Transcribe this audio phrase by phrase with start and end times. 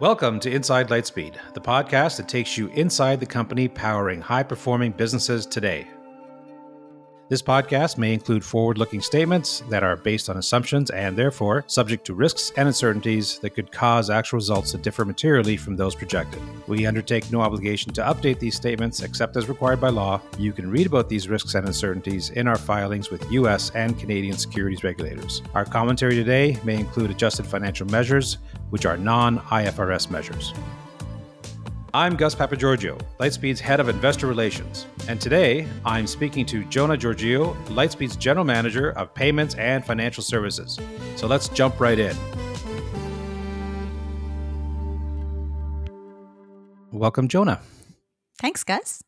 [0.00, 4.92] Welcome to Inside Lightspeed, the podcast that takes you inside the company powering high performing
[4.92, 5.88] businesses today.
[7.28, 12.06] This podcast may include forward looking statements that are based on assumptions and therefore subject
[12.06, 16.40] to risks and uncertainties that could cause actual results to differ materially from those projected.
[16.66, 20.22] We undertake no obligation to update these statements except as required by law.
[20.38, 23.72] You can read about these risks and uncertainties in our filings with U.S.
[23.74, 25.42] and Canadian securities regulators.
[25.54, 28.38] Our commentary today may include adjusted financial measures,
[28.70, 30.54] which are non IFRS measures.
[31.98, 37.56] I'm Gus Papageorgiou, Lightspeed's head of investor relations, and today I'm speaking to Jona Georgiou,
[37.66, 40.78] Lightspeed's general manager of payments and financial services.
[41.16, 42.16] So let's jump right in.
[46.92, 47.62] Welcome, Jona.
[48.40, 49.02] Thanks, Gus.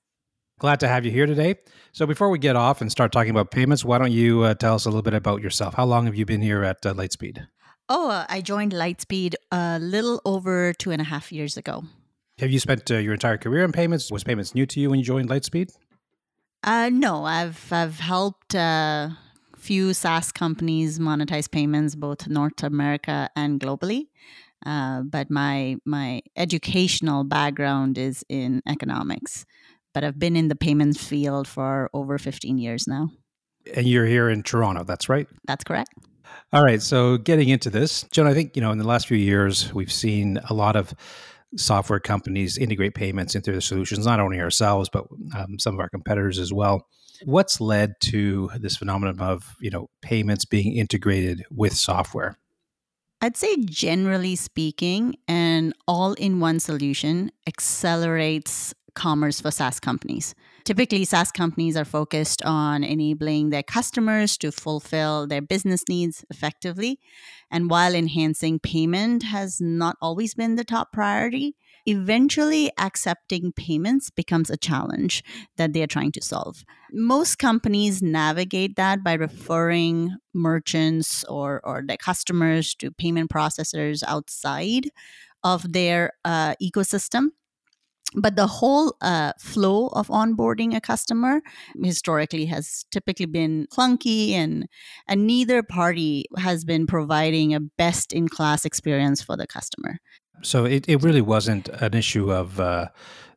[0.59, 1.55] Glad to have you here today.
[1.93, 4.75] So, before we get off and start talking about payments, why don't you uh, tell
[4.75, 5.75] us a little bit about yourself?
[5.75, 7.47] How long have you been here at uh, Lightspeed?
[7.88, 11.85] Oh, uh, I joined Lightspeed a little over two and a half years ago.
[12.41, 14.10] Have you spent uh, your entire career in payments?
[14.10, 15.77] Was payments new to you when you joined Lightspeed?
[16.65, 19.10] Uh, no, I've I've helped a uh,
[19.59, 24.09] few SaaS companies monetize payments both North America and globally.
[24.65, 29.45] Uh, but my my educational background is in economics,
[29.93, 33.11] but I've been in the payments field for over 15 years now.
[33.74, 35.29] And you're here in Toronto, that's right?
[35.46, 35.93] That's correct.
[36.55, 36.80] All right.
[36.80, 39.93] So getting into this, Joan, I think you know in the last few years we've
[39.93, 40.95] seen a lot of
[41.56, 45.06] software companies integrate payments into their solutions, not only ourselves, but
[45.37, 46.87] um, some of our competitors as well.
[47.24, 52.38] What's led to this phenomenon of you know payments being integrated with software?
[53.21, 60.34] I'd say generally speaking, an all-in-one solution accelerates commerce for SaaS companies.
[60.65, 66.98] Typically, SaaS companies are focused on enabling their customers to fulfill their business needs effectively.
[67.50, 71.56] And while enhancing payment has not always been the top priority,
[71.87, 75.25] eventually accepting payments becomes a challenge
[75.56, 76.65] that they're trying to solve.
[76.93, 84.91] Most companies navigate that by referring merchants or, or their customers to payment processors outside
[85.43, 87.31] of their uh, ecosystem
[88.15, 91.41] but the whole uh, flow of onboarding a customer
[91.82, 94.69] historically has typically been clunky and
[95.06, 99.98] and neither party has been providing a best in class experience for the customer.
[100.43, 102.88] So it, it really wasn't an issue of uh,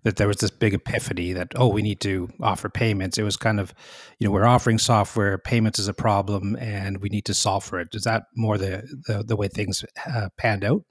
[0.04, 3.18] that there was this big epiphany that oh we need to offer payments.
[3.18, 3.74] It was kind of
[4.20, 7.80] you know we're offering software payments is a problem and we need to solve for
[7.80, 7.90] it.
[7.94, 10.84] Is that more the the, the way things uh, panned out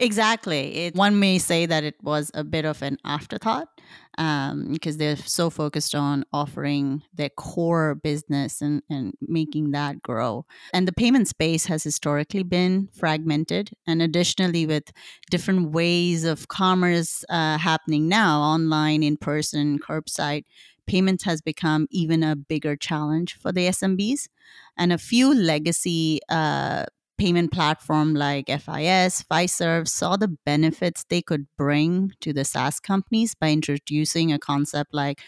[0.00, 0.76] Exactly.
[0.86, 3.68] It, one may say that it was a bit of an afterthought
[4.16, 10.46] um, because they're so focused on offering their core business and, and making that grow.
[10.72, 13.70] And the payment space has historically been fragmented.
[13.88, 14.84] And additionally, with
[15.32, 20.44] different ways of commerce uh, happening now, online, in person, curbside,
[20.86, 24.28] payments has become even a bigger challenge for the SMBs.
[24.76, 26.84] And a few legacy uh,
[27.18, 33.34] payment platform like FIS, Fiserv saw the benefits they could bring to the SaaS companies
[33.34, 35.20] by introducing a concept like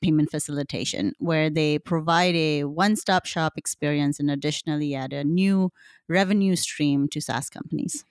[0.00, 5.70] payment facilitation, where they provide a one stop shop experience and additionally add a new
[6.08, 8.04] revenue stream to SaaS companies.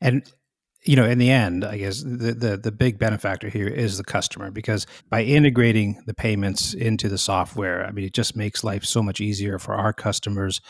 [0.00, 0.30] And
[0.84, 4.04] you know, in the end, I guess the, the, the big benefactor here is the
[4.04, 8.84] customer because by integrating the payments into the software, I mean, it just makes life
[8.84, 10.60] so much easier for our customers.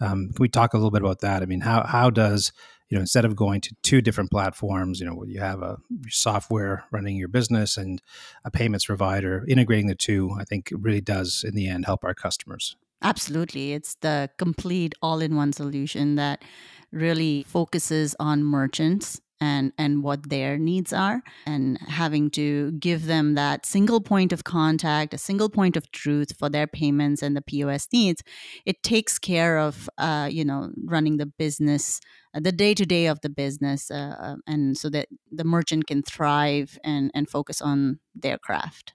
[0.00, 1.42] Um, can we talk a little bit about that?
[1.42, 2.50] I mean, how how does
[2.88, 5.76] you know instead of going to two different platforms, you know, you have a
[6.08, 8.00] software running your business and
[8.46, 12.14] a payments provider, integrating the two, I think really does in the end help our
[12.14, 12.76] customers.
[13.02, 16.42] Absolutely, it's the complete all-in-one solution that
[16.90, 23.34] really focuses on merchants and and what their needs are and having to give them
[23.34, 27.42] that single point of contact a single point of truth for their payments and the
[27.42, 28.22] pos needs
[28.66, 32.00] it takes care of uh, you know running the business
[32.34, 35.86] uh, the day to day of the business uh, uh, and so that the merchant
[35.86, 38.94] can thrive and and focus on their craft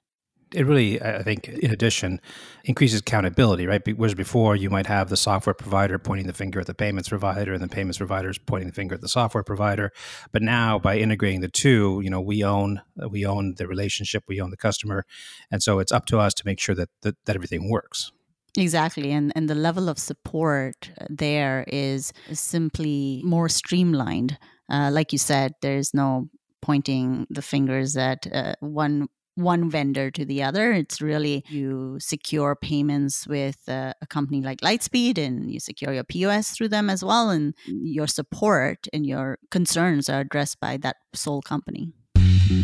[0.53, 2.21] it really, I think, in addition,
[2.65, 3.81] increases accountability, right?
[3.97, 7.53] Whereas before you might have the software provider pointing the finger at the payments provider
[7.53, 9.91] and the payments providers pointing the finger at the software provider.
[10.31, 14.39] But now by integrating the two, you know, we own we own the relationship, we
[14.39, 15.05] own the customer,
[15.51, 18.11] and so it's up to us to make sure that that, that everything works.
[18.55, 19.11] Exactly.
[19.11, 24.37] And and the level of support there is simply more streamlined.
[24.69, 26.29] Uh, like you said, there's no
[26.61, 30.71] pointing the fingers at uh, one one vendor to the other.
[30.71, 36.03] It's really you secure payments with a, a, company like Lightspeed and you secure your
[36.03, 37.29] POS through them as well.
[37.29, 41.93] And your support and your concerns are addressed by that sole company.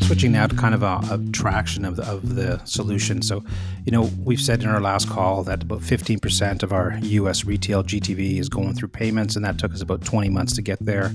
[0.02, 3.22] Switching now to kind of a, a traction of the, of the solution.
[3.22, 3.44] So,
[3.86, 7.84] you know, we've said in our last call that about 15% of our US retail
[7.84, 11.12] GTV is going through payments, and that took us about 20 months to get there.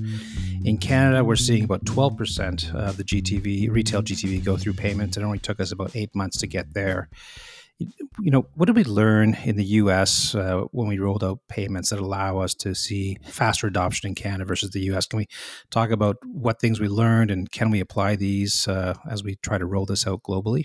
[0.64, 5.18] In Canada, we're seeing about 12% of the GTV, retail GTV, go through payments.
[5.18, 7.10] It only took us about eight months to get there.
[7.78, 11.90] You know, what did we learn in the US uh, when we rolled out payments
[11.90, 15.04] that allow us to see faster adoption in Canada versus the US?
[15.04, 15.26] Can we
[15.70, 19.58] talk about what things we learned and can we apply these uh, as we try
[19.58, 20.64] to roll this out globally?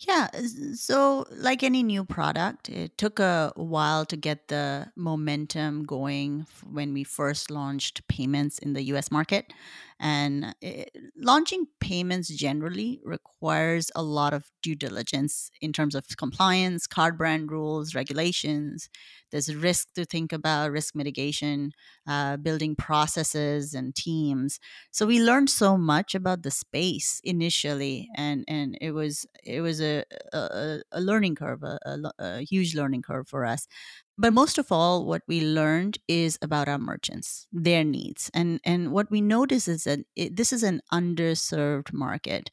[0.00, 0.28] Yeah.
[0.74, 6.92] So, like any new product, it took a while to get the momentum going when
[6.92, 9.52] we first launched payments in the US market.
[10.00, 16.86] And it, launching payments generally requires a lot of due diligence in terms of compliance,
[16.86, 18.88] card brand rules, regulations.
[19.30, 21.72] There's risk to think about, risk mitigation,
[22.06, 24.58] uh, building processes and teams.
[24.90, 29.80] So we learned so much about the space initially, and and it was it was
[29.80, 33.66] a a, a learning curve, a, a, a huge learning curve for us.
[34.16, 38.30] But most of all, what we learned is about our merchants, their needs.
[38.32, 42.50] And, and what we notice is that it, this is an underserved market.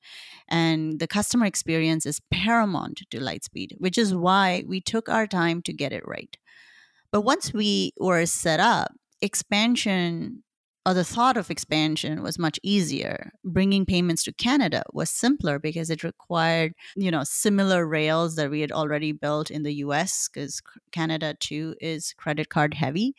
[0.49, 5.61] And the customer experience is paramount to Lightspeed, which is why we took our time
[5.63, 6.35] to get it right.
[7.11, 10.43] But once we were set up, expansion
[10.83, 13.31] or the thought of expansion was much easier.
[13.44, 18.62] Bringing payments to Canada was simpler because it required, you know, similar rails that we
[18.62, 20.60] had already built in the US, because
[20.92, 23.13] Canada too is credit card heavy.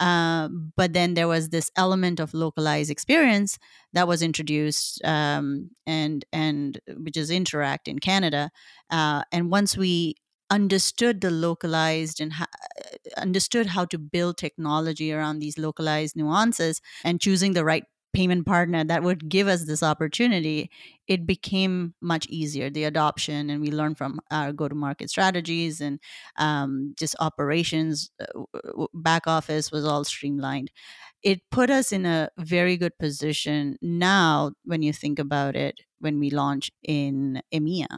[0.00, 3.58] Uh, but then there was this element of localized experience
[3.92, 8.50] that was introduced, um, and and which is Interac in Canada.
[8.90, 10.16] Uh, and once we
[10.50, 12.46] understood the localized and ha-
[13.16, 18.84] understood how to build technology around these localized nuances and choosing the right payment partner
[18.84, 20.70] that would give us this opportunity
[21.08, 25.80] it became much easier the adoption and we learned from our go to market strategies
[25.80, 25.98] and
[26.38, 30.70] um, just operations uh, back office was all streamlined.
[31.22, 36.18] It put us in a very good position now when you think about it when
[36.20, 37.88] we launch in emea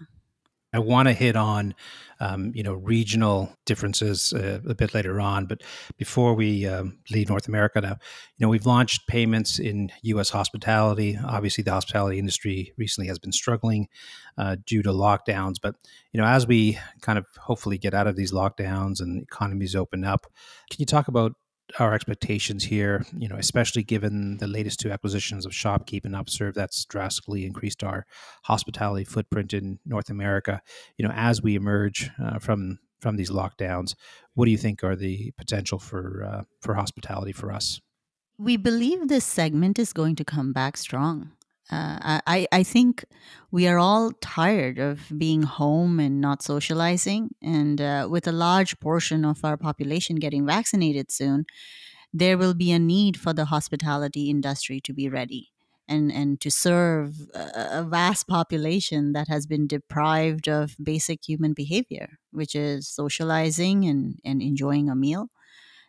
[0.77, 1.75] I want to hit on,
[2.21, 5.47] um, you know, regional differences uh, a bit later on.
[5.47, 5.63] But
[5.97, 7.97] before we um, leave North America now,
[8.37, 10.29] you know, we've launched payments in U.S.
[10.29, 11.19] hospitality.
[11.25, 13.89] Obviously, the hospitality industry recently has been struggling
[14.37, 15.57] uh, due to lockdowns.
[15.63, 15.77] But
[16.13, 20.05] you know, as we kind of hopefully get out of these lockdowns and economies open
[20.05, 20.27] up,
[20.71, 21.33] can you talk about
[21.79, 26.55] our expectations here, you know, especially given the latest two acquisitions of Shopkeep and Upserve,
[26.55, 28.07] that's drastically increased our
[28.45, 30.63] hospitality footprint in North America.
[30.97, 33.95] You know, as we emerge uh, from from these lockdowns,
[34.35, 37.81] what do you think are the potential for uh, for hospitality for us?
[38.39, 41.33] We believe this segment is going to come back strong.
[41.71, 43.05] Uh, I, I think
[43.51, 47.35] we are all tired of being home and not socializing.
[47.43, 51.45] And uh, with a large portion of our population getting vaccinated soon,
[52.13, 55.53] there will be a need for the hospitality industry to be ready
[55.89, 61.53] and, and to serve a, a vast population that has been deprived of basic human
[61.53, 65.31] behavior, which is socializing and, and enjoying a meal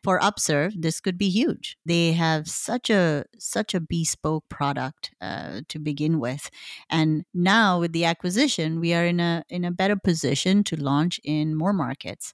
[0.03, 1.77] for Upserve, this could be huge.
[1.85, 6.49] They have such a such a bespoke product uh, to begin with,
[6.89, 11.19] and now with the acquisition, we are in a in a better position to launch
[11.23, 12.33] in more markets.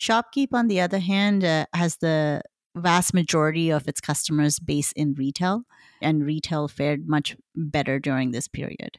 [0.00, 2.42] Shopkeep, on the other hand, uh, has the
[2.76, 5.62] vast majority of its customers based in retail,
[6.02, 8.98] and retail fared much better during this period.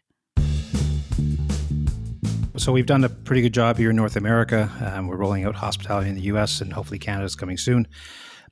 [2.57, 4.71] So we've done a pretty good job here in North America.
[4.81, 6.61] Um, we're rolling out hospitality in the U.S.
[6.61, 7.85] and hopefully Canada is coming soon.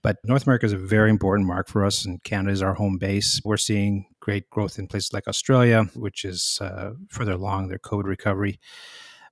[0.01, 2.97] But North America is a very important mark for us, and Canada is our home
[2.97, 3.39] base.
[3.45, 8.03] We're seeing great growth in places like Australia, which is uh, further along their COVID
[8.03, 8.59] recovery.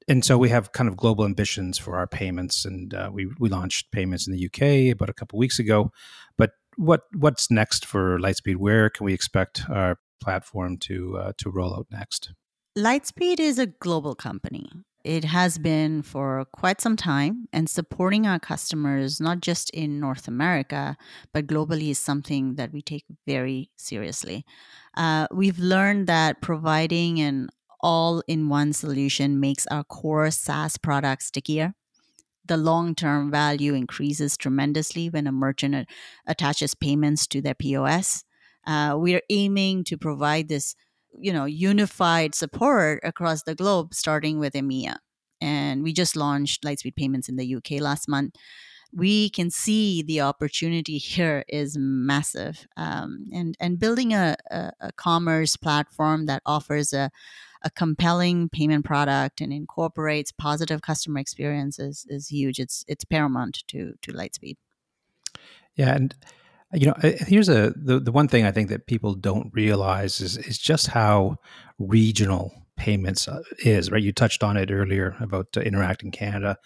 [0.07, 3.49] And so we have kind of global ambitions for our payments, and uh, we we
[3.49, 5.91] launched payments in the UK about a couple weeks ago.
[6.37, 8.55] But what what's next for Lightspeed?
[8.55, 12.31] Where can we expect our platform to uh, to roll out next?
[12.77, 14.69] Lightspeed is a global company.
[15.03, 20.25] It has been for quite some time, and supporting our customers, not just in North
[20.25, 20.95] America,
[21.33, 24.45] but globally, is something that we take very seriously.
[24.95, 27.49] Uh, we've learned that providing an
[27.81, 31.73] all in one solution makes our core SaaS product stickier.
[32.45, 35.89] The long term value increases tremendously when a merchant
[36.25, 38.23] attaches payments to their POS.
[38.65, 40.75] Uh, we are aiming to provide this
[41.19, 44.97] you know unified support across the globe, starting with EMEA.
[45.39, 48.35] And we just launched Lightspeed Payments in the UK last month
[48.93, 52.67] we can see the opportunity here is massive.
[52.75, 57.09] Um, and, and building a, a, a, commerce platform that offers a,
[57.63, 62.59] a compelling payment product and incorporates positive customer experiences is huge.
[62.59, 64.57] It's, it's paramount to, to Lightspeed.
[65.75, 65.95] Yeah.
[65.95, 66.15] And,
[66.73, 70.37] you know, here's a, the, the one thing I think that people don't realize is,
[70.37, 71.37] is just how
[71.79, 74.01] regional payments uh, is, right?
[74.01, 76.57] You touched on it earlier about uh, Interac in Canada.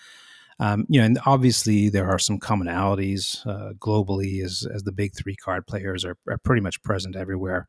[0.59, 5.13] Um, you know, and obviously there are some commonalities uh, globally as, as the big
[5.13, 7.67] three card players are, are, pretty much present everywhere.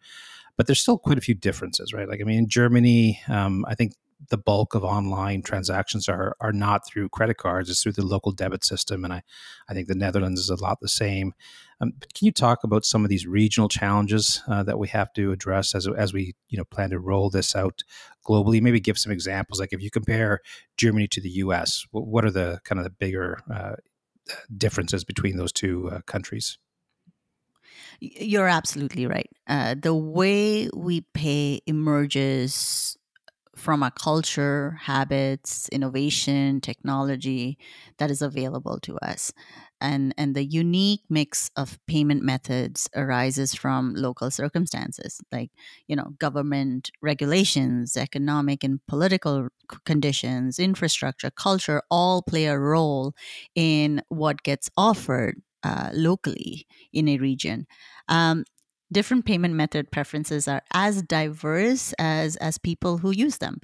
[0.56, 2.08] But there's still quite a few differences, right?
[2.08, 3.94] Like, I mean, in Germany, um, I think
[4.28, 8.32] the bulk of online transactions are are not through credit cards; it's through the local
[8.32, 9.22] debit system, and I,
[9.68, 11.34] I think the Netherlands is a lot the same.
[11.80, 15.32] Um, can you talk about some of these regional challenges uh, that we have to
[15.32, 17.82] address as as we you know plan to roll this out
[18.26, 18.60] globally?
[18.60, 19.60] Maybe give some examples.
[19.60, 20.40] Like if you compare
[20.76, 23.76] Germany to the U.S., what are the kind of the bigger uh,
[24.56, 26.58] differences between those two uh, countries?
[28.00, 29.30] You're absolutely right.
[29.46, 32.96] Uh, the way we pay emerges
[33.56, 37.58] from a culture, habits, innovation, technology
[37.98, 39.32] that is available to us.
[39.80, 45.50] And, and the unique mix of payment methods arises from local circumstances like
[45.86, 49.48] you know government regulations economic and political
[49.84, 53.12] conditions infrastructure culture all play a role
[53.54, 57.66] in what gets offered uh, locally in a region
[58.08, 58.44] um,
[58.96, 63.60] different payment method preferences are as diverse as as people who use them.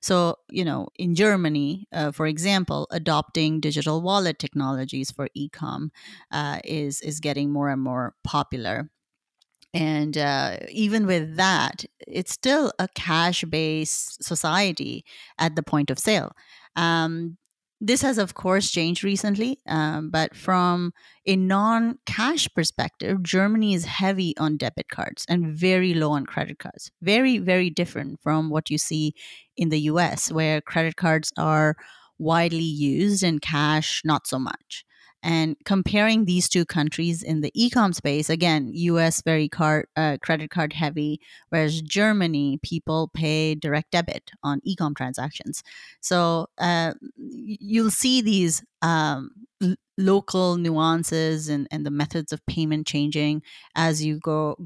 [0.00, 5.90] So you know in germany uh, for example adopting digital wallet technologies for ecom
[6.30, 8.76] uh, is is getting more and more popular.
[9.74, 15.04] And uh, even with that it's still a cash based society
[15.38, 16.30] at the point of sale.
[16.76, 17.38] Um,
[17.80, 20.92] this has, of course, changed recently, um, but from
[21.26, 26.58] a non cash perspective, Germany is heavy on debit cards and very low on credit
[26.58, 26.90] cards.
[27.02, 29.12] Very, very different from what you see
[29.56, 31.76] in the US, where credit cards are
[32.18, 34.85] widely used and cash not so much.
[35.26, 40.50] And comparing these two countries in the ecom space, again, US very card uh, credit
[40.50, 45.64] card heavy, whereas Germany people pay direct debit on ecom transactions.
[46.00, 49.32] So uh, you'll see these um,
[49.98, 53.42] local nuances and, and the methods of payment changing
[53.74, 54.56] as you go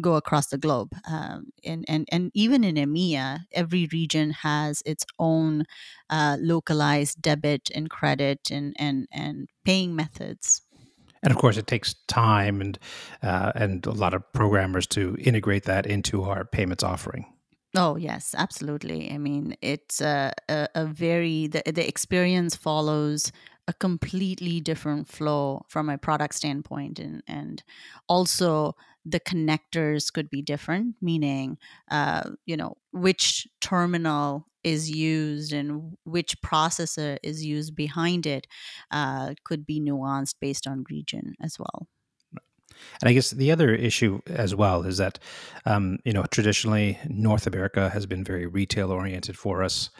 [0.00, 0.92] go across the globe.
[1.08, 5.64] Um, and, and, and even in EMEA, every region has its own
[6.08, 10.62] uh, localized debit and credit and, and, and paying methods.
[11.22, 12.78] And of course, it takes time and
[13.22, 17.26] uh, and a lot of programmers to integrate that into our payments offering.
[17.76, 19.10] Oh yes, absolutely.
[19.12, 23.32] I mean, it's a, a, a very the, the experience follows
[23.68, 27.62] a completely different flow from a product standpoint, and and
[28.08, 31.58] also the connectors could be different, meaning,
[31.90, 38.46] uh, you know, which terminal is used and which processor is used behind it
[38.90, 41.88] uh, could be nuanced based on region as well.
[43.00, 45.18] And I guess the other issue as well is that,
[45.66, 49.90] um, you know, traditionally North America has been very retail oriented for us,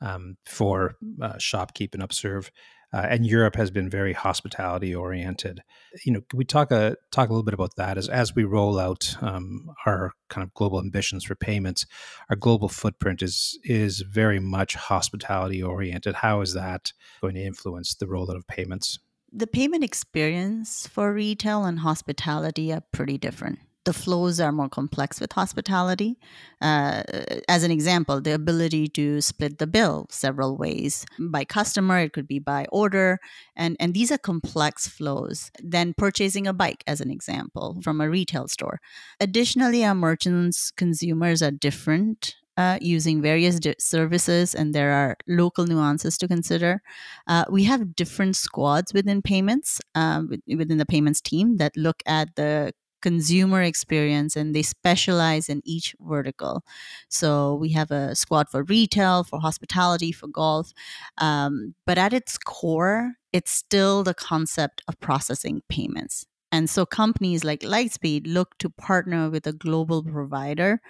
[0.00, 2.50] um, for uh, shopkeep and upserve
[2.94, 5.64] uh, and Europe has been very hospitality oriented.
[6.04, 8.36] You know, can we talk a uh, talk a little bit about that as as
[8.36, 11.86] we roll out um, our kind of global ambitions for payments?
[12.30, 16.14] Our global footprint is is very much hospitality oriented.
[16.14, 19.00] How is that going to influence the rollout of payments?
[19.32, 25.20] The payment experience for retail and hospitality are pretty different the flows are more complex
[25.20, 26.18] with hospitality.
[26.60, 27.02] Uh,
[27.48, 32.26] as an example, the ability to split the bill several ways by customer, it could
[32.26, 33.18] be by order,
[33.56, 35.50] and, and these are complex flows.
[35.62, 38.80] Then purchasing a bike, as an example, from a retail store.
[39.20, 45.66] Additionally, our merchants, consumers are different uh, using various di- services, and there are local
[45.66, 46.82] nuances to consider.
[47.26, 52.36] Uh, we have different squads within payments, um, within the payments team, that look at
[52.36, 52.72] the
[53.04, 56.62] consumer experience and they specialize in each vertical.
[57.08, 60.72] So we have a squad for retail, for hospitality, for golf.
[61.18, 66.24] Um, but at its core, it's still the concept of processing payments.
[66.54, 70.80] And so companies like Lightspeed look to partner with a global provider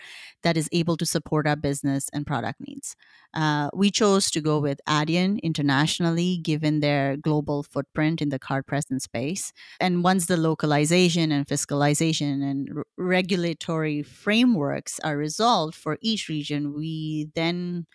[0.42, 2.96] that is able to support our business and product needs.
[3.32, 8.66] Uh, we chose to go with Adyen internationally, given their global footprint in the card
[8.66, 9.54] present space.
[9.80, 16.74] And once the localization and fiscalization and r- regulatory frameworks are resolved for each region,
[16.74, 17.86] we then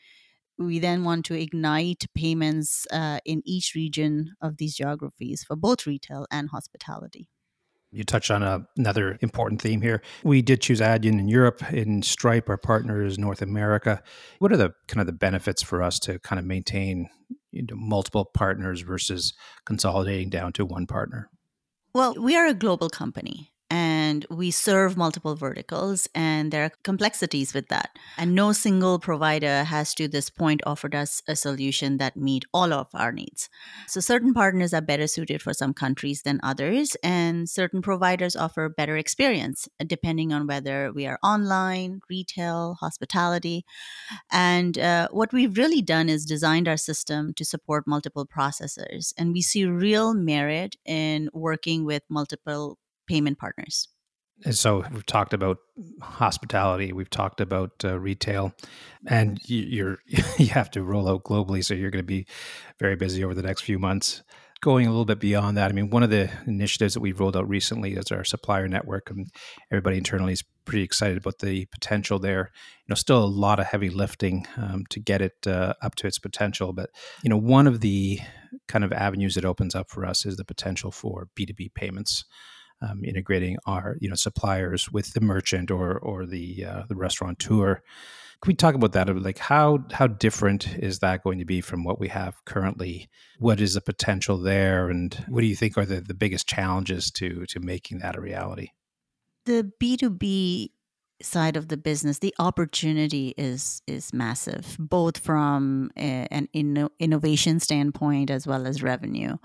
[0.58, 5.86] we then want to ignite payments uh, in each region of these geographies for both
[5.86, 7.30] retail and hospitality.
[7.92, 10.02] You touched on a, another important theme here.
[10.24, 11.64] We did choose Adyen in Europe.
[11.74, 14.04] In Stripe, our partner is North America.
[14.38, 17.10] What are the kind of the benefits for us to kind of maintain
[17.52, 19.34] you know, multiple partners versus
[19.66, 21.30] consolidating down to one partner?
[21.94, 23.52] Well, we are a global company
[24.10, 27.90] and we serve multiple verticals and there are complexities with that.
[28.18, 32.74] And no single provider has to this point offered us a solution that meet all
[32.74, 33.50] of our needs.
[33.88, 38.68] So certain partners are better suited for some countries than others and certain providers offer
[38.68, 43.66] better experience depending on whether we are online retail hospitality.
[44.32, 49.34] And uh, what we've really done is designed our system to support multiple processors and
[49.34, 53.90] we see real merit in working with multiple payment partners.
[54.46, 55.58] And so we've talked about
[56.02, 58.54] hospitality, we've talked about uh, retail,
[59.08, 60.00] and you, are
[60.38, 61.64] you have to roll out globally.
[61.64, 62.26] So you're going to be
[62.80, 64.24] very busy over the next few months.
[64.62, 67.38] Going a little bit beyond that, I mean, one of the initiatives that we've rolled
[67.38, 69.28] out recently is our supplier network, and
[69.72, 72.52] everybody internally is pretty excited about the potential there.
[72.86, 76.08] You know, still a lot of heavy lifting um, to get it uh, up to
[76.08, 76.90] its potential, but
[77.24, 78.20] you know, one of the
[78.68, 81.70] kind of avenues it opens up for us is the potential for B two B
[81.74, 82.26] payments
[82.82, 87.82] um, integrating our you know suppliers with the merchant or or the uh, the restaurateur.
[88.42, 89.14] Can we talk about that?
[89.22, 93.10] Like how how different is that going to be from what we have currently?
[93.38, 97.12] What is the potential there, and what do you think are the, the biggest challenges
[97.12, 98.70] to to making that a reality?
[99.46, 100.72] The B two B
[101.22, 107.60] side of the business, the opportunity is is massive, both from a, an inno- innovation
[107.60, 109.38] standpoint as well as revenue.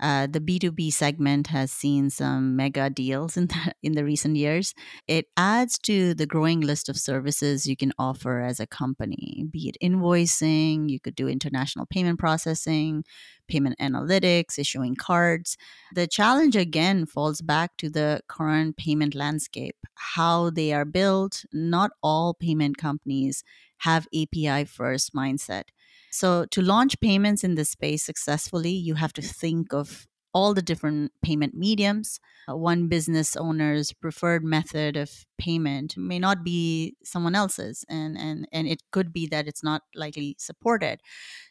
[0.00, 4.74] Uh, the B2B segment has seen some mega deals in the, in the recent years.
[5.06, 9.68] It adds to the growing list of services you can offer as a company, be
[9.68, 13.04] it invoicing, you could do international payment processing,
[13.48, 15.56] payment analytics, issuing cards.
[15.94, 21.44] The challenge again falls back to the current payment landscape, how they are built.
[21.52, 23.42] Not all payment companies
[23.78, 25.64] have API first mindset.
[26.10, 30.62] So, to launch payments in this space successfully, you have to think of all the
[30.62, 32.20] different payment mediums.
[32.48, 38.46] Uh, one business owner's preferred method of payment may not be someone else's, and, and,
[38.52, 41.00] and it could be that it's not likely supported.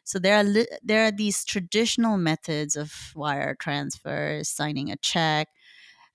[0.03, 5.49] So there are li- there are these traditional methods of wire transfers, signing a check,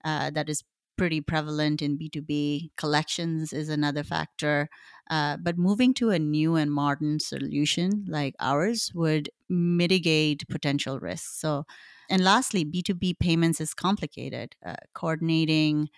[0.05, 0.65] uh, that is
[0.97, 2.71] pretty prevalent in B2B.
[2.77, 4.69] Collections is another factor.
[5.13, 11.39] Uh, but moving to a new and modern solution like ours would mitigate potential risks.
[11.41, 11.65] So,
[12.11, 14.57] and lastly, B2B payments is complicated.
[14.65, 15.91] Uh, coordinating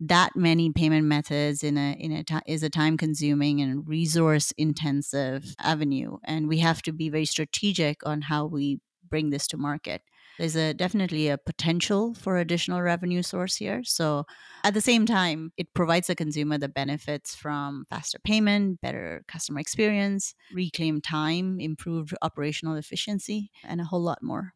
[0.00, 4.52] that many payment methods in a in a t- is a time consuming and resource
[4.56, 9.56] intensive avenue and we have to be very strategic on how we bring this to
[9.56, 10.02] market
[10.38, 13.82] there's a definitely a potential for additional revenue source here.
[13.84, 14.24] So
[14.62, 19.58] at the same time, it provides the consumer the benefits from faster payment, better customer
[19.58, 24.52] experience, reclaimed time, improved operational efficiency, and a whole lot more.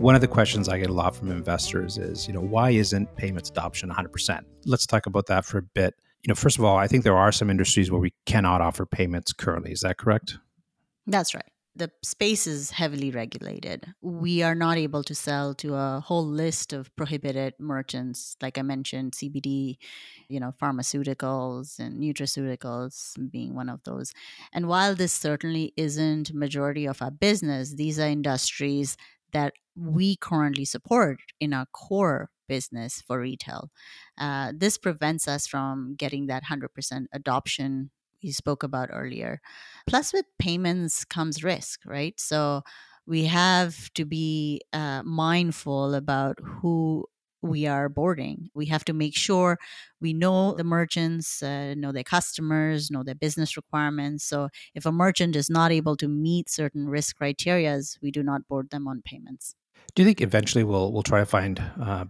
[0.00, 3.14] One of the questions I get a lot from investors is, you know, why isn't
[3.16, 4.40] payments adoption 100%?
[4.66, 5.94] Let's talk about that for a bit.
[6.22, 8.86] You know, first of all, I think there are some industries where we cannot offer
[8.86, 9.72] payments currently.
[9.72, 10.38] Is that correct?
[11.06, 11.44] That's right
[11.76, 13.94] the space is heavily regulated.
[14.00, 18.62] We are not able to sell to a whole list of prohibited merchants, like I
[18.62, 19.76] mentioned, CBD,
[20.28, 24.12] you know, pharmaceuticals and nutraceuticals being one of those.
[24.52, 28.96] And while this certainly isn't majority of our business, these are industries
[29.32, 33.70] that we currently support in our core business for retail.
[34.16, 37.90] Uh, this prevents us from getting that 100% adoption
[38.24, 39.40] you spoke about earlier.
[39.86, 42.18] Plus, with payments comes risk, right?
[42.18, 42.62] So
[43.06, 47.06] we have to be uh, mindful about who
[47.42, 48.48] we are boarding.
[48.54, 49.58] We have to make sure
[50.00, 54.24] we know the merchants, uh, know their customers, know their business requirements.
[54.24, 58.48] So if a merchant is not able to meet certain risk criterias, we do not
[58.48, 59.54] board them on payments.
[59.94, 62.06] Do you think eventually we'll we'll try to find uh,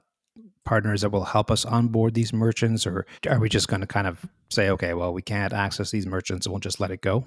[0.65, 4.07] partners that will help us onboard these merchants, or are we just going to kind
[4.07, 7.25] of say, okay, well, we can't access these merchants and we'll just let it go?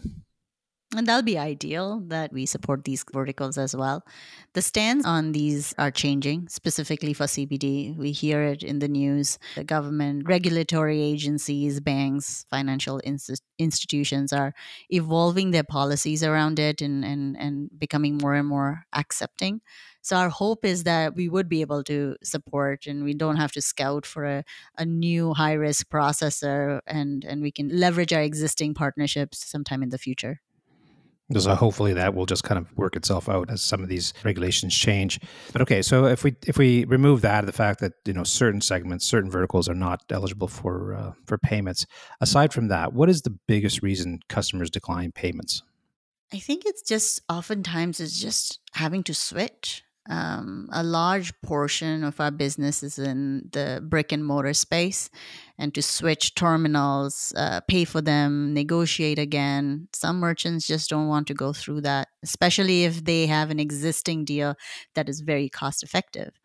[0.96, 4.06] And that'll be ideal that we support these verticals as well.
[4.54, 7.98] The stands on these are changing, specifically for CBD.
[7.98, 9.38] We hear it in the news.
[9.56, 14.54] The government, regulatory agencies, banks, financial inst- institutions are
[14.90, 19.60] evolving their policies around it and, and, and becoming more and more accepting.
[20.08, 23.52] So our hope is that we would be able to support and we don't have
[23.52, 24.46] to scout for a,
[24.78, 29.90] a new high risk processor and, and we can leverage our existing partnerships sometime in
[29.90, 30.40] the future.
[31.38, 34.74] So hopefully that will just kind of work itself out as some of these regulations
[34.74, 35.20] change.
[35.52, 38.62] But okay, so if we if we remove that the fact that you know certain
[38.62, 41.86] segments, certain verticals are not eligible for uh, for payments,
[42.22, 45.64] aside from that, what is the biggest reason customers decline payments?
[46.32, 52.20] I think it's just oftentimes it's just having to switch um, a large portion of
[52.20, 55.10] our business is in the brick and mortar space.
[55.58, 61.28] And to switch terminals uh, pay for them negotiate again some merchants just don't want
[61.28, 64.56] to go through that especially if they have an existing deal
[64.94, 66.40] that is very cost effective.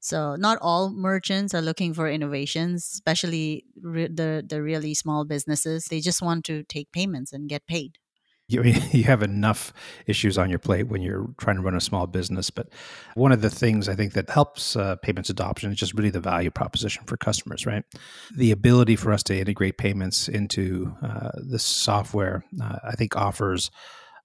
[0.00, 5.86] So not all merchants are looking for innovations especially re- the the really small businesses.
[5.86, 7.98] They just want to take payments and get paid
[8.48, 9.72] you, you have enough
[10.06, 12.50] issues on your plate when you're trying to run a small business.
[12.50, 12.68] But
[13.14, 16.20] one of the things I think that helps uh, payments adoption is just really the
[16.20, 17.84] value proposition for customers, right?
[18.34, 23.70] The ability for us to integrate payments into uh, the software, uh, I think, offers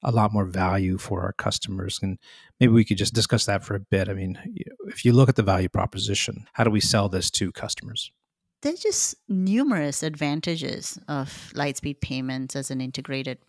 [0.04, 2.00] a lot more value for our customers.
[2.02, 2.18] And
[2.60, 4.10] maybe we could just discuss that for a bit.
[4.10, 4.40] I mean,
[4.88, 8.12] if you look at the value proposition, how do we sell this to customers?
[8.64, 13.40] There's just numerous advantages of Lightspeed payments as an integrated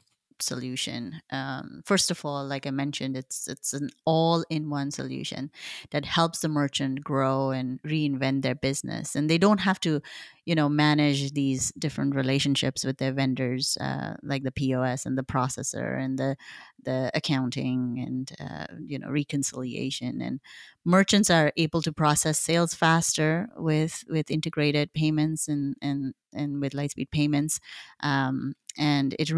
[0.42, 1.22] solution.
[1.30, 5.50] Um, first of all, like I mentioned, it's it's an all-in-one solution
[5.90, 10.00] that helps the merchant grow and reinvent their business, and they don't have to,
[10.44, 15.22] you know, manage these different relationships with their vendors, uh, like the POS and the
[15.22, 16.36] processor and the
[16.84, 20.20] the accounting and uh, you know reconciliation.
[20.20, 20.40] And
[20.84, 26.72] merchants are able to process sales faster with with integrated payments and and and with
[26.72, 27.60] Lightspeed payments.
[28.02, 29.30] Um, and it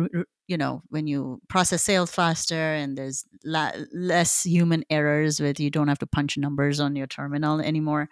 [0.46, 5.70] you know when you process sales faster and there's la- less human errors with you
[5.70, 8.08] don't have to punch numbers on your terminal anymore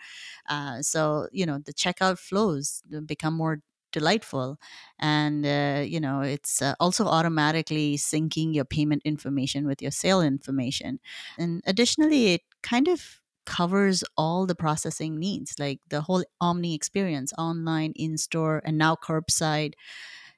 [0.49, 3.61] uh, so you know the checkout flows become more
[3.93, 4.59] delightful.
[4.99, 10.23] And uh, you know it's uh, also automatically syncing your payment information with your sale
[10.23, 11.01] information.
[11.39, 17.33] And additionally it kind of covers all the processing needs like the whole omni experience
[17.37, 19.75] online in store and now curbside.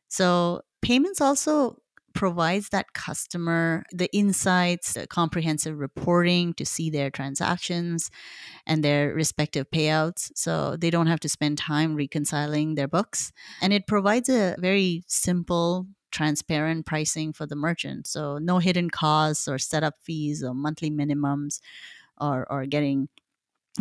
[0.09, 1.79] So payments also
[2.15, 8.11] provides that customer the insights, the comprehensive reporting to see their transactions
[8.67, 10.31] and their respective payouts.
[10.35, 13.33] So they don't have to spend time reconciling their books.
[13.61, 18.07] And it provides a very simple, transparent pricing for the merchant.
[18.07, 21.61] So no hidden costs or setup fees or monthly minimums
[22.21, 23.09] or, or getting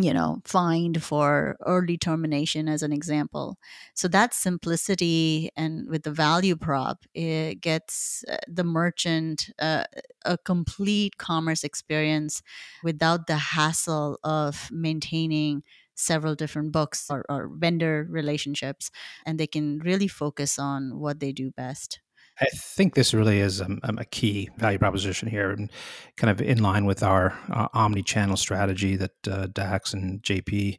[0.00, 3.58] you know, fined for early termination as an example.
[3.94, 9.84] So that simplicity and with the value prop, it gets uh, the merchant uh,
[10.24, 12.42] a complete commerce experience
[12.82, 15.62] without the hassle of maintaining
[15.94, 18.90] several different books or, or vendor relationships,
[19.24, 22.00] and they can really focus on what they do best.
[22.40, 25.70] I think this really is a, a, key value proposition here, and
[26.16, 30.78] kind of in line with our uh, omni-channel strategy that uh, Dax and JP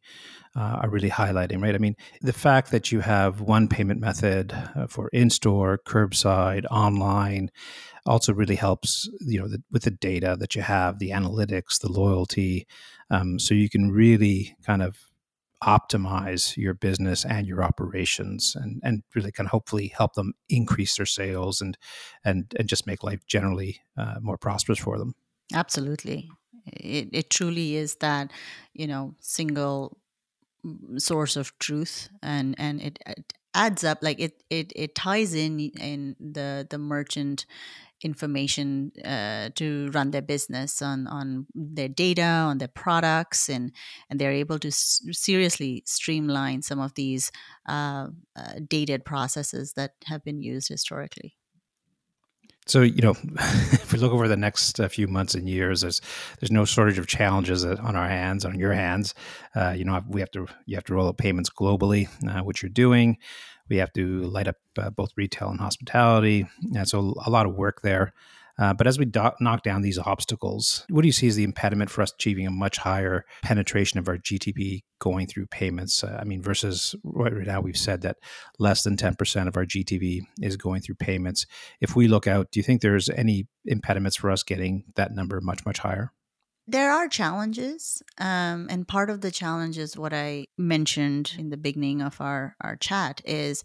[0.55, 1.61] uh, are really highlighting.
[1.61, 1.73] Right?
[1.73, 7.51] I mean, the fact that you have one payment method uh, for in-store, curbside, online,
[8.05, 9.09] also really helps.
[9.21, 12.67] You know, the, with the data that you have, the analytics, the loyalty,
[13.09, 14.97] um, so you can really kind of
[15.63, 21.05] optimize your business and your operations and, and really can hopefully help them increase their
[21.05, 21.77] sales and
[22.23, 25.15] and and just make life generally uh, more prosperous for them.
[25.53, 26.29] Absolutely.
[26.73, 28.31] It, it truly is that
[28.73, 29.97] you know single
[30.97, 35.59] source of truth and and it, it adds up like it it it ties in
[35.59, 37.45] in the the merchant
[38.03, 43.71] information uh, to run their business on on their data on their products and
[44.09, 47.31] and they're able to s- seriously streamline some of these
[47.67, 51.37] uh, uh, dated processes that have been used historically
[52.65, 56.01] so you know, if we look over the next uh, few months and years, there's
[56.39, 59.13] there's no shortage of challenges on our hands, on your hands.
[59.56, 62.62] Uh, you know, we have to you have to roll out payments globally, uh, which
[62.62, 63.17] you're doing.
[63.69, 67.56] We have to light up uh, both retail and hospitality, and so a lot of
[67.56, 68.13] work there.
[68.57, 71.43] Uh, but as we do- knock down these obstacles, what do you see as the
[71.43, 76.03] impediment for us achieving a much higher penetration of our GTV going through payments?
[76.03, 78.17] Uh, I mean, versus right now we've said that
[78.59, 81.45] less than 10% of our GTV is going through payments.
[81.81, 85.41] If we look out, do you think there's any impediments for us getting that number
[85.41, 86.11] much, much higher?
[86.67, 91.58] There are challenges, um, and part of the challenge is what I mentioned in the
[91.58, 93.63] beginning of our, our chat is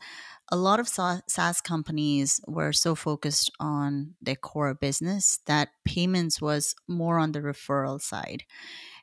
[0.52, 6.74] a lot of SaaS companies were so focused on their core business that payments was
[6.88, 8.42] more on the referral side.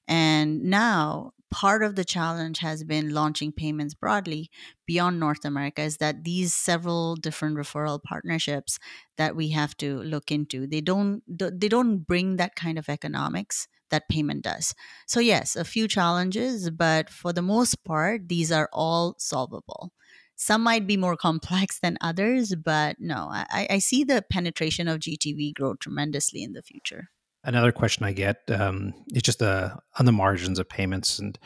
[0.08, 4.52] And now, part of the challenge has been launching payments broadly
[4.86, 8.80] beyond North America is that these several different referral partnerships
[9.18, 13.68] that we have to look into they don't they don't bring that kind of economics
[13.90, 14.74] that payment does.
[15.06, 19.92] So yes, a few challenges, but for the most part these are all solvable.
[20.36, 25.00] Some might be more complex than others, but no, I, I see the penetration of
[25.00, 27.10] GTV grow tremendously in the future.
[27.44, 31.40] Another question I get um, is just uh, on the margins of payments, and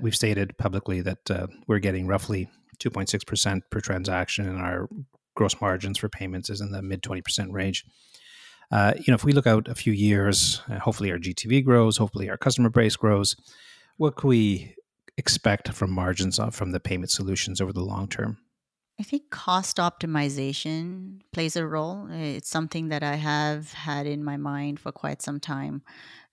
[0.00, 4.88] we've stated publicly that uh, we're getting roughly 2.6% per transaction, and our
[5.34, 7.84] gross margins for payments is in the mid 20% range.
[8.70, 11.96] Uh, you know, if we look out a few years, uh, hopefully our GTV grows,
[11.96, 13.36] hopefully our customer base grows.
[13.96, 14.74] What can we
[15.16, 18.38] expect from margins from the payment solutions over the long term?
[19.00, 22.08] I think cost optimization plays a role.
[22.10, 25.82] It's something that I have had in my mind for quite some time.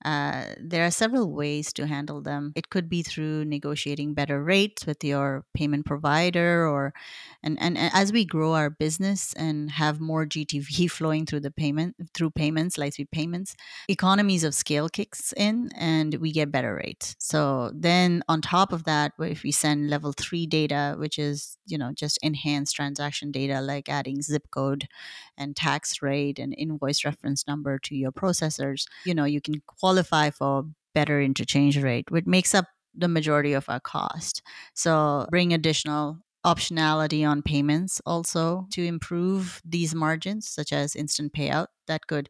[0.06, 2.54] Uh, there are several ways to handle them.
[2.56, 6.94] It could be through negotiating better rates with your payment provider, or
[7.41, 11.50] and, and, and as we grow our business and have more GTV flowing through the
[11.50, 13.56] payment through payments, Lightspeed payments,
[13.89, 17.15] economies of scale kicks in, and we get better rates.
[17.18, 21.80] So then on top of that, if we send level three data, which is you
[21.80, 24.88] know just enhanced transaction data like adding zip code
[25.36, 29.94] and tax rate and invoice reference number to your processors, you know you can qualify
[29.95, 34.41] qualify for better interchange rate, which makes up the majority of our cost.
[34.73, 41.67] So bring additional optionality on payments also to improve these margins, such as instant payout,
[41.88, 42.29] that could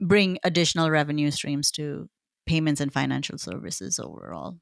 [0.00, 2.08] bring additional revenue streams to
[2.46, 4.56] payments and financial services overall.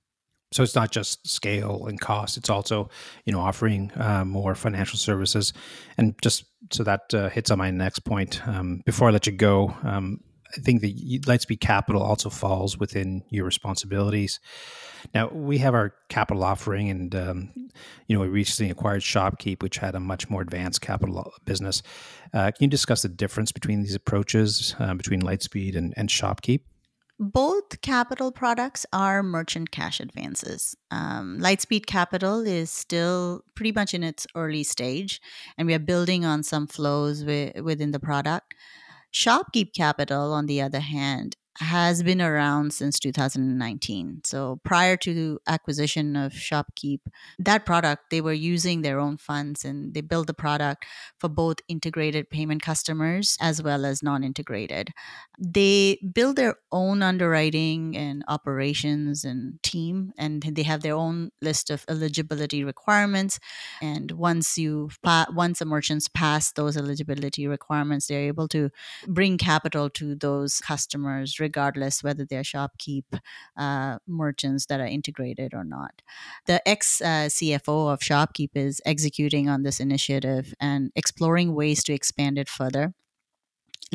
[0.52, 2.88] So it's not just scale and cost; it's also,
[3.24, 5.52] you know, offering uh, more financial services.
[5.98, 8.46] And just so that uh, hits on my next point.
[8.46, 10.20] Um, before I let you go, um,
[10.57, 14.40] I think the Lightspeed Capital also falls within your responsibilities.
[15.14, 17.53] Now we have our capital offering, and um,
[18.07, 21.83] you know we recently acquired ShopKeep, which had a much more advanced capital business.
[22.33, 26.61] Uh, can you discuss the difference between these approaches uh, between Lightspeed and, and ShopKeep?
[27.19, 30.75] Both capital products are merchant cash advances.
[30.90, 35.21] Um, Lightspeed Capital is still pretty much in its early stage,
[35.57, 38.55] and we are building on some flows wi- within the product.
[39.14, 44.23] Shopkeep Capital, on the other hand, has been around since 2019.
[44.25, 47.01] So prior to acquisition of Shopkeep,
[47.38, 50.85] that product they were using their own funds and they built the product
[51.19, 54.90] for both integrated payment customers as well as non-integrated.
[55.38, 61.71] They build their own underwriting and operations and team and they have their own list
[61.71, 63.38] of eligibility requirements
[63.81, 68.71] and once you once the merchants pass those eligibility requirements they're able to
[69.07, 73.09] bring capital to those customers regardless whether they're shopkeep
[73.64, 75.94] uh, merchants that are integrated or not.
[76.46, 81.92] The ex uh, CFO of Shopkeep is executing on this initiative and exploring ways to
[81.92, 82.85] expand it further.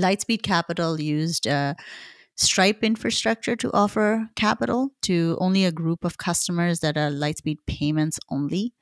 [0.05, 1.73] Lightspeed Capital used uh,
[2.39, 8.17] Stripe infrastructure to offer capital to only a group of customers that are Lightspeed payments
[8.29, 8.73] only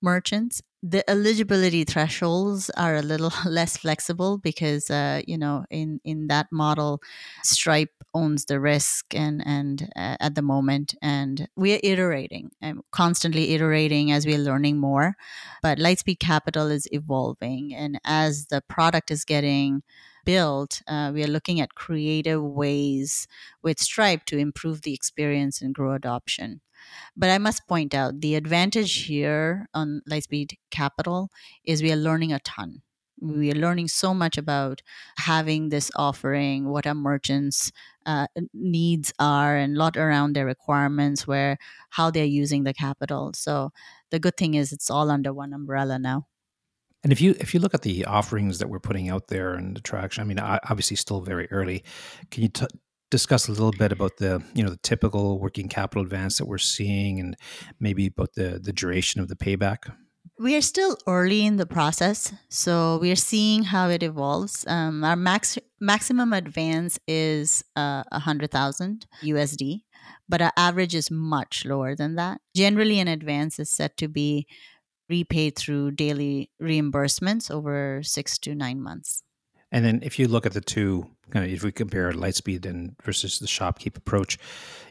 [0.00, 0.62] merchants.
[0.80, 6.46] The eligibility thresholds are a little less flexible because, uh, you know, in, in that
[6.52, 7.02] model,
[7.42, 12.80] Stripe owns the risk and and uh, at the moment, and we are iterating and
[12.92, 15.16] constantly iterating as we are learning more.
[15.64, 19.82] But Lightspeed Capital is evolving, and as the product is getting
[20.36, 23.26] uh, we are looking at creative ways
[23.62, 26.60] with Stripe to improve the experience and grow adoption.
[27.16, 31.30] But I must point out the advantage here on Lightspeed Capital
[31.64, 32.82] is we are learning a ton.
[33.20, 34.80] We are learning so much about
[35.18, 37.70] having this offering, what our merchants'
[38.06, 41.58] uh, needs are, and a lot around their requirements, where
[41.90, 43.32] how they're using the capital.
[43.34, 43.72] So
[44.10, 46.28] the good thing is it's all under one umbrella now.
[47.02, 49.76] And if you if you look at the offerings that we're putting out there and
[49.76, 51.82] the traction, I mean, obviously still very early.
[52.30, 52.66] Can you t-
[53.10, 56.58] discuss a little bit about the you know the typical working capital advance that we're
[56.58, 57.36] seeing, and
[57.78, 59.90] maybe about the the duration of the payback?
[60.38, 64.64] We are still early in the process, so we are seeing how it evolves.
[64.66, 69.82] Um, our max maximum advance is uh, 100,000 USD,
[70.28, 72.40] but our average is much lower than that.
[72.54, 74.46] Generally, an advance is set to be
[75.10, 79.22] repaid through daily reimbursements over six to nine months.
[79.72, 82.96] And then if you look at the two, kind of if we compare Lightspeed and
[83.02, 84.38] versus the Shopkeep approach,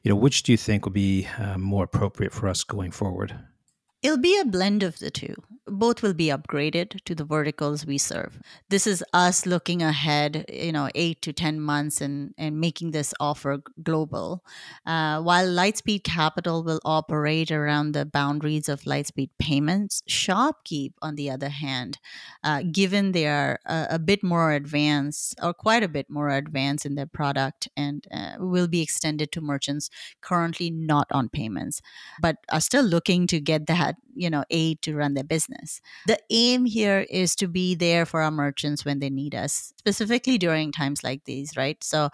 [0.04, 3.36] you know, which do you think will be uh, more appropriate for us going forward?
[4.02, 5.36] It'll be a blend of the two.
[5.70, 8.40] Both will be upgraded to the verticals we serve.
[8.70, 13.14] This is us looking ahead, you know, eight to 10 months and, and making this
[13.20, 14.44] offer global.
[14.86, 21.30] Uh, while Lightspeed Capital will operate around the boundaries of Lightspeed Payments, Shopkeep, on the
[21.30, 22.00] other hand,
[22.44, 26.86] uh, given they are a, a, bit more advanced or quite a bit more advanced
[26.86, 29.90] in their product and uh, will be extended to merchants
[30.22, 31.82] currently not on payments,
[32.22, 35.59] but are still looking to get that that you know aid to run their business
[36.08, 40.38] the aim here is to be there for our merchants when they need us specifically
[40.38, 42.10] during times like these right so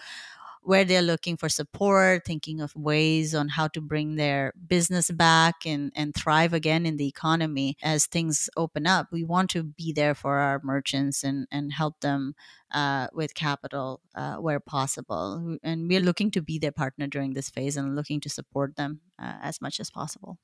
[0.65, 5.65] where they're looking for support, thinking of ways on how to bring their business back
[5.65, 9.07] and, and thrive again in the economy as things open up.
[9.11, 12.33] We want to be there for our merchants and, and help them
[12.73, 15.57] uh, with capital uh, where possible.
[15.61, 19.01] And we're looking to be their partner during this phase and looking to support them
[19.21, 20.39] uh, as much as possible.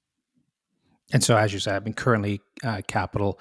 [1.14, 3.40] And so, as you said, I mean, currently uh, capital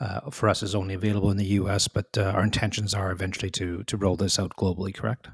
[0.00, 3.50] uh, for us is only available in the U.S., but uh, our intentions are eventually
[3.50, 4.94] to to roll this out globally.
[4.94, 5.28] Correct?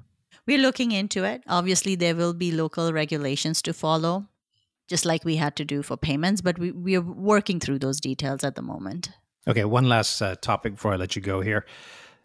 [0.47, 1.43] We're looking into it.
[1.49, 4.27] Obviously, there will be local regulations to follow,
[4.89, 6.41] just like we had to do for payments.
[6.41, 9.11] But we we are working through those details at the moment.
[9.47, 11.67] Okay, one last uh, topic before I let you go here.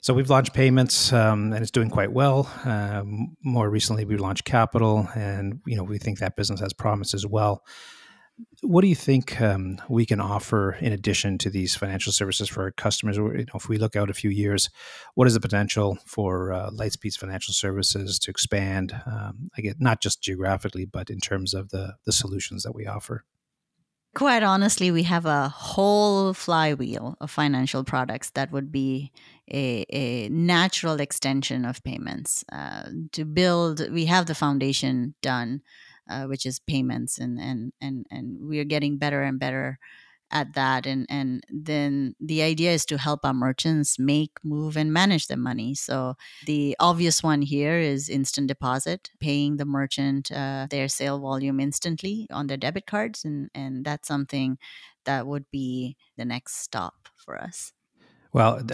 [0.02, 2.50] So we've launched payments, um, and it's doing quite well.
[2.64, 7.14] Um, more recently, we launched capital, and you know we think that business has promise
[7.14, 7.64] as well.
[8.62, 12.64] What do you think um, we can offer in addition to these financial services for
[12.64, 13.18] our customers?
[13.18, 14.70] You know, if we look out a few years,
[15.16, 18.94] what is the potential for uh, Lightspeed's financial services to expand?
[19.06, 22.86] Um, I get not just geographically, but in terms of the the solutions that we
[22.86, 23.26] offer.
[24.16, 29.12] Quite honestly, we have a whole flywheel of financial products that would be
[29.52, 32.44] a, a natural extension of payments.
[32.52, 35.62] Uh, to build, we have the foundation done
[36.10, 39.80] uh, which is payments and and and and we are getting better and better
[40.32, 40.86] at that.
[40.86, 45.38] And and then the idea is to help our merchants make move and manage their
[45.38, 45.74] money.
[45.76, 51.60] So the obvious one here is instant deposit paying the merchant uh, their sale volume
[51.60, 53.26] instantly on their debit cards.
[53.26, 54.58] And and that's something
[55.06, 57.74] that would be the next stop for us
[58.32, 58.62] well,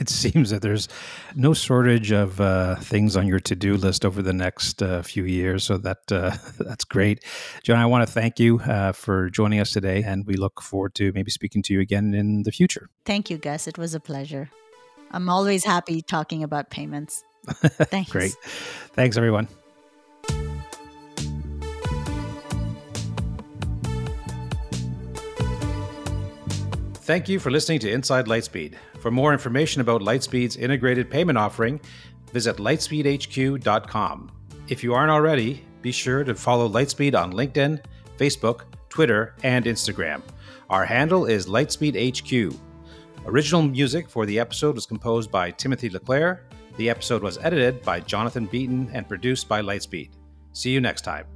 [0.00, 0.88] it seems that there's
[1.34, 5.64] no shortage of uh, things on your to-do list over the next uh, few years,
[5.64, 7.24] so that uh, that's great.
[7.62, 10.94] Jona, I want to thank you uh, for joining us today, and we look forward
[10.96, 12.88] to maybe speaking to you again in the future.
[13.04, 13.66] Thank you, Gus.
[13.66, 14.50] It was a pleasure.
[15.10, 17.24] I'm always happy talking about payments.
[17.46, 18.12] Thanks.
[18.12, 18.34] great.
[18.94, 19.48] Thanks, everyone.
[27.10, 28.76] Thank you for listening to Inside Lightspeed.
[29.00, 31.80] For more information about Lightspeed's integrated payment offering,
[32.32, 34.30] visit lightspeedhq.com.
[34.68, 37.82] If you aren't already, be sure to follow Lightspeed on LinkedIn,
[38.16, 40.22] Facebook, Twitter, and Instagram.
[40.68, 42.56] Our handle is LightspeedHQ.
[43.26, 46.44] Original music for the episode was composed by Timothy Leclaire.
[46.76, 50.10] The episode was edited by Jonathan Beaton and produced by Lightspeed.
[50.52, 51.26] See you next time.